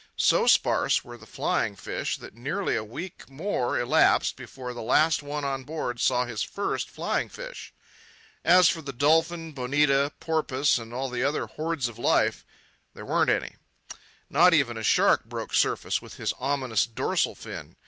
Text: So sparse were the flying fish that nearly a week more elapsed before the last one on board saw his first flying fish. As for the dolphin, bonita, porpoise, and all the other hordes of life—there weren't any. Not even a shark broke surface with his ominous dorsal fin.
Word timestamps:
So 0.17 0.47
sparse 0.47 1.03
were 1.05 1.15
the 1.19 1.27
flying 1.27 1.75
fish 1.75 2.17
that 2.17 2.33
nearly 2.33 2.75
a 2.75 2.83
week 2.83 3.29
more 3.29 3.79
elapsed 3.79 4.35
before 4.35 4.73
the 4.73 4.81
last 4.81 5.21
one 5.21 5.45
on 5.45 5.63
board 5.63 5.99
saw 5.99 6.25
his 6.25 6.41
first 6.41 6.89
flying 6.89 7.29
fish. 7.29 7.71
As 8.43 8.67
for 8.67 8.81
the 8.81 8.93
dolphin, 8.93 9.51
bonita, 9.51 10.11
porpoise, 10.19 10.79
and 10.79 10.91
all 10.91 11.07
the 11.09 11.23
other 11.23 11.45
hordes 11.45 11.87
of 11.87 11.99
life—there 11.99 13.05
weren't 13.05 13.29
any. 13.29 13.57
Not 14.27 14.55
even 14.55 14.75
a 14.75 14.81
shark 14.81 15.25
broke 15.25 15.53
surface 15.53 16.01
with 16.01 16.15
his 16.15 16.33
ominous 16.39 16.87
dorsal 16.87 17.35
fin. 17.35 17.75